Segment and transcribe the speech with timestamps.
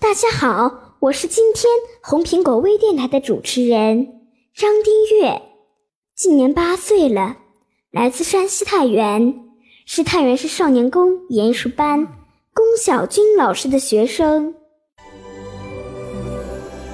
[0.00, 4.22] 大家好，我是今天红苹果微电台的主持人
[4.54, 5.42] 张丁月，
[6.16, 7.36] 今年八岁了，
[7.90, 9.34] 来自山西太原，
[9.84, 12.08] 是太原市少年宫艺术班
[12.54, 14.54] 龚小军老师的学生。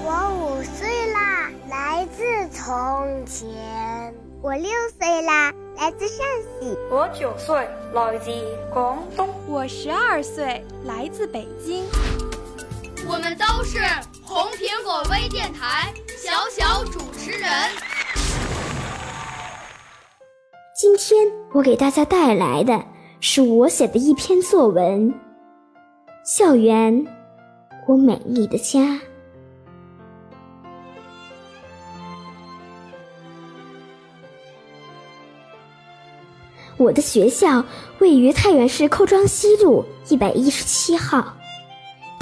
[0.05, 3.47] 我五岁啦，来自从前；
[4.43, 4.69] 我六
[4.99, 6.27] 岁啦，来自陕
[6.61, 7.57] 西；我九岁，
[7.95, 8.33] 来自
[8.75, 11.85] 广东；我十二岁，来自北京。
[13.09, 13.79] 我们都是
[14.21, 17.49] 红苹果微电台小小主持人。
[20.75, 22.85] 今天我给大家带来的
[23.21, 25.09] 是我写的一篇作文
[26.25, 27.07] 《校园，
[27.87, 28.81] 我美丽的家》。
[36.77, 37.65] 我的学校
[38.01, 41.36] 位于太原市寇庄西路一百一十七号。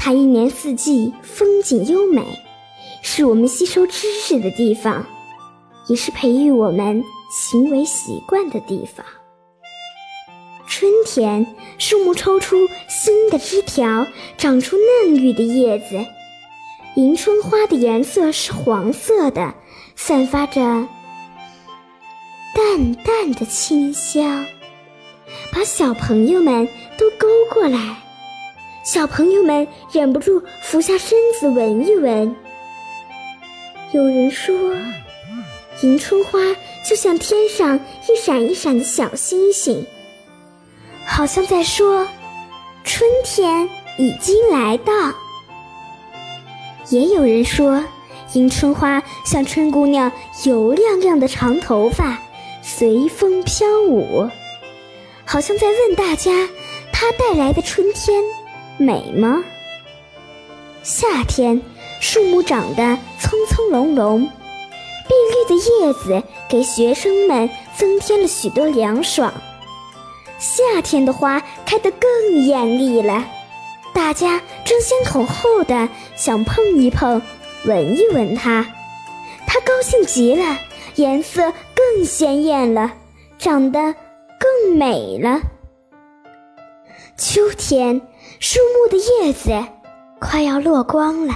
[0.04, 2.22] 它一年四季风景优美，
[3.00, 5.06] 是我们吸收知识的地方，
[5.88, 9.06] 也是培育我们行为习惯的地方。
[10.66, 11.46] 春天，
[11.78, 16.04] 树木抽出新的枝条，长出嫩绿的叶子。
[16.96, 19.54] 迎春花的颜色是黄色的，
[19.96, 20.60] 散发着
[22.54, 24.44] 淡淡的清香，
[25.50, 26.68] 把小朋友们
[26.98, 28.03] 都勾过来。
[28.84, 32.36] 小朋友们忍不住俯下身子闻一闻。
[33.92, 34.54] 有人说，
[35.80, 36.38] 迎春花
[36.86, 39.86] 就像天上一闪一闪的小星星，
[41.06, 42.06] 好像在说
[42.84, 44.92] 春天已经来到。
[46.90, 47.82] 也有人说，
[48.34, 50.12] 迎春花像春姑娘
[50.44, 52.18] 油亮亮的长头发，
[52.62, 54.28] 随风飘舞，
[55.24, 56.46] 好像在问大家，
[56.92, 58.22] 它带来的春天。
[58.76, 59.44] 美吗？
[60.82, 61.62] 夏天，
[62.00, 69.32] 树木长得葱葱茏茏，碧绿的叶子给学生们增添了许多凉爽。
[70.38, 72.10] 夏天的花开得更
[72.42, 73.24] 艳丽了，
[73.94, 77.22] 大家争先恐后的想碰一碰、
[77.64, 78.66] 闻一闻它。
[79.46, 80.58] 它高兴极了，
[80.96, 82.92] 颜色更鲜艳了，
[83.38, 83.94] 长得
[84.38, 85.40] 更美了。
[87.16, 88.02] 秋天。
[88.40, 89.50] 树木的叶子
[90.20, 91.34] 快要落光了，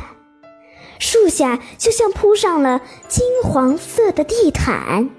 [0.99, 5.11] 树下就像铺上了金黄色的地毯，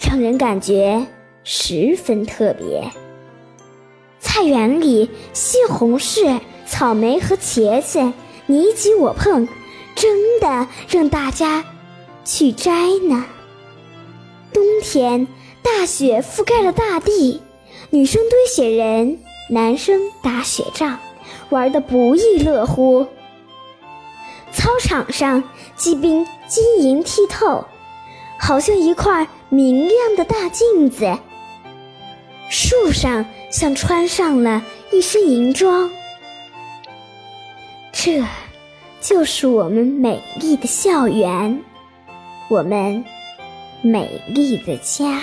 [0.00, 1.06] 让人感觉
[1.44, 2.90] 十分特别。
[4.18, 8.12] 菜园里，西红柿、草莓和茄子
[8.46, 9.46] 你挤我碰，
[9.94, 10.10] 争
[10.40, 11.64] 的让大家
[12.24, 12.70] 去摘
[13.08, 13.26] 呢。
[14.52, 15.26] 冬天，
[15.62, 17.42] 大雪覆盖了大地，
[17.90, 19.18] 女生堆雪人。
[19.48, 20.98] 男生打雪仗，
[21.50, 23.06] 玩得不亦乐乎。
[24.52, 25.42] 操场上，
[25.76, 27.64] 骑兵晶莹剔透，
[28.38, 31.18] 好像一块明亮的大镜子。
[32.48, 35.90] 树上像穿上了一身银装。
[37.92, 38.22] 这，
[39.00, 41.62] 就是我们美丽的校园，
[42.48, 43.04] 我们
[43.80, 45.22] 美丽的家。